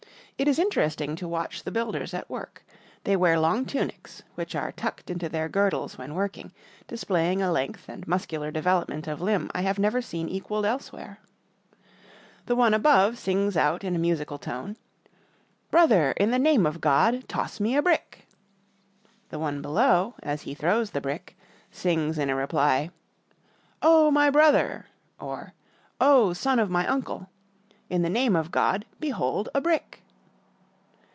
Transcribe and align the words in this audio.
It 0.37 0.47
is 0.47 0.57
interesting 0.57 1.15
to 1.17 1.27
watch 1.27 1.61
the 1.61 1.69
builders 1.71 2.15
at 2.15 2.27
work. 2.27 2.63
They 3.03 3.15
wear 3.15 3.39
long 3.39 3.63
tunics, 3.63 4.23
which 4.33 4.55
are 4.55 4.71
tucked 4.71 5.11
into 5.11 5.29
their 5.29 5.47
girdles 5.47 5.99
when 5.99 6.15
working, 6.15 6.51
displaying 6.87 7.43
a 7.43 7.51
length 7.51 7.87
and 7.87 8.07
muscular 8.07 8.49
development 8.49 9.07
of 9.07 9.21
limb 9.21 9.51
I 9.53 9.61
have 9.61 9.77
never 9.77 10.01
seen 10.01 10.27
equaled 10.27 10.65
elsewhere. 10.65 11.19
The 12.47 12.55
one 12.55 12.73
above 12.73 13.19
sings 13.19 13.55
out 13.55 13.83
in 13.83 14.01
musical 14.01 14.39
tone, 14.39 14.77
"Brother, 15.69 16.13
in 16.17 16.31
the 16.31 16.39
name 16.39 16.65
of 16.65 16.81
God, 16.81 17.29
toss 17.29 17.59
me 17.59 17.75
a 17.75 17.83
brick!" 17.83 18.27
The 19.29 19.37
one 19.37 19.61
below, 19.61 20.15
as 20.23 20.41
he 20.41 20.55
throws 20.55 20.89
the 20.89 21.01
brick, 21.01 21.37
sings 21.71 22.17
in 22.17 22.33
reply, 22.33 22.89
"Oh, 23.83 24.09
my 24.09 24.31
brother! 24.31 24.87
(or,' 25.19 25.53
Oh, 26.01 26.33
son 26.33 26.57
of 26.57 26.71
my 26.71 26.87
uncle!') 26.87 27.29
in 27.91 28.01
the 28.01 28.09
name 28.09 28.35
of 28.35 28.49
God, 28.49 28.85
behold 28.99 29.47
a 29.53 29.61
brick!" 29.61 29.99